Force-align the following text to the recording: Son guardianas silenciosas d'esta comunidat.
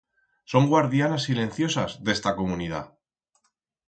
Son 0.51 0.69
guardianas 0.69 1.25
silenciosas 1.29 1.93
d'esta 2.07 2.33
comunidat. 2.39 2.91